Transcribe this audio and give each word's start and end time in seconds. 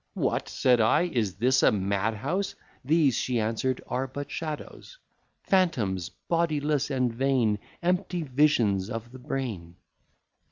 What! 0.15 0.49
said 0.49 0.81
I, 0.81 1.03
is 1.03 1.35
this 1.35 1.61
a 1.61 1.71
mad 1.71 2.15
house? 2.15 2.55
These, 2.83 3.13
she 3.15 3.39
answer'd, 3.39 3.83
are 3.85 4.07
but 4.07 4.31
shadows, 4.31 4.97
Phantoms 5.43 6.09
bodiless 6.09 6.89
and 6.89 7.13
vain, 7.13 7.59
Empty 7.83 8.23
visions 8.23 8.89
of 8.89 9.11
the 9.11 9.19
brain. 9.19 9.75